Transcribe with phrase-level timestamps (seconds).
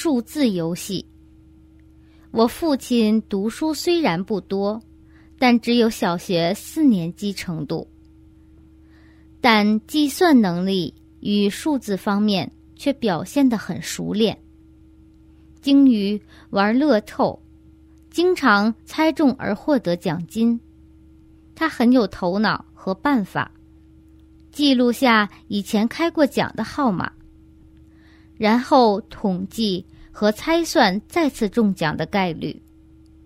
[0.00, 1.04] 数字游戏。
[2.30, 4.80] 我父亲读书虽然不多，
[5.40, 7.84] 但只有小学四年级程度，
[9.40, 14.38] 但计算能力与数字方面却表现得很熟练。
[15.60, 17.42] 精于玩乐透，
[18.08, 20.60] 经常猜中而获得奖金。
[21.56, 23.50] 他很有头脑和办法，
[24.52, 27.10] 记录下以前开过奖的号码，
[28.38, 32.62] 然后统计和猜算再次中奖的概率，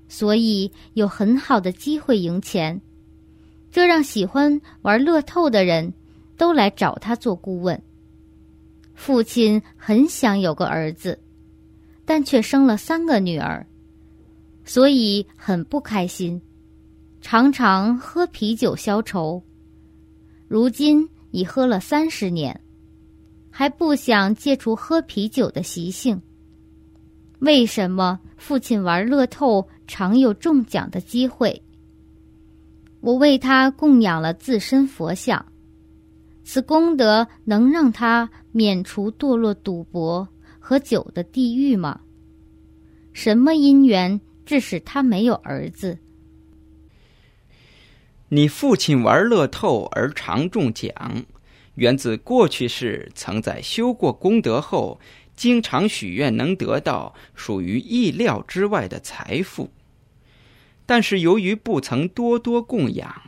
[0.08, 2.80] 所以有很好的机会赢钱。
[3.70, 5.92] 这让喜欢玩乐透的人
[6.36, 7.80] 都来找他做顾问。
[8.94, 11.18] 父亲很想有个儿子，
[12.04, 13.66] 但却生了三个女儿，
[14.64, 16.40] 所以很不开心。
[17.20, 19.42] 常常喝啤酒消愁，
[20.48, 22.60] 如今已喝了三十年，
[23.52, 26.20] 还不想戒除喝啤酒的习性。
[27.40, 31.62] 为什么父亲玩乐透常有中奖的机会？
[33.00, 35.44] 我为他供养了自身佛像，
[36.44, 40.26] 此功德能让他免除堕落赌博
[40.58, 42.00] 和酒的地狱吗？
[43.12, 45.98] 什么因缘致使他没有儿子？
[48.28, 50.92] 你父亲玩乐透而常中奖，
[51.82, 55.00] 源自过去世曾在修过功德后，
[55.34, 59.68] 经常许愿能得到属于意料之外的财富。
[60.86, 63.22] 但是由于不曾多多供养，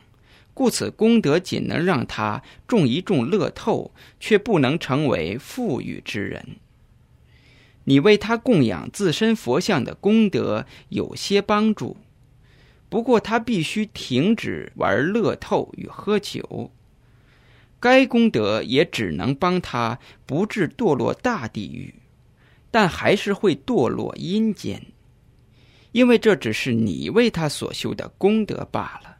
[0.54, 6.58] 故此功德仅能让他中一中乐透，却不能成为富裕之人。
[7.86, 11.96] 你为他供养自身佛像的功德有些帮助。
[12.88, 16.70] 不过他必须停止玩乐透与喝酒，
[17.84, 21.94] 该功德也只能帮他不至堕落大地狱，
[22.70, 24.80] 但还是会堕落阴间，
[25.92, 29.18] 因为这只是你为他所修的功德罢了。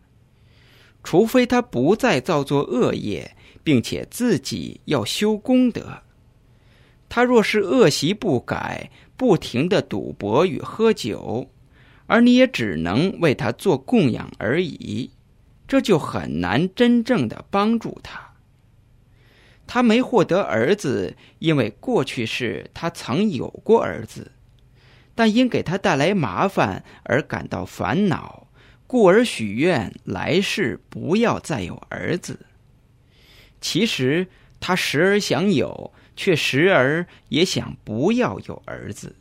[1.03, 5.99] 除非他不再造作恶业，并且自己要修功德，
[7.11, 11.51] 他若是恶习不改，不停的赌博与喝酒。
[12.07, 15.11] 而你也只能为他做供养而已，
[15.69, 18.34] 这就很难真正的帮助他。
[19.67, 24.33] 他没获得儿子，因为过去是他曾有过儿子，
[25.15, 28.49] 但因给他带来麻烦而感到烦恼，
[28.87, 32.47] 故而许愿来世不要再有儿子。
[33.61, 34.27] 其实
[34.61, 39.17] 他时而想有，却时而也想不要有儿子。